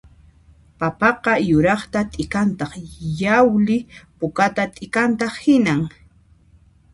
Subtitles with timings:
[0.79, 2.71] Papaqa yuraqta t'ikantaq
[3.15, 3.77] llawli
[4.17, 5.81] pukata t'ikantaq hinan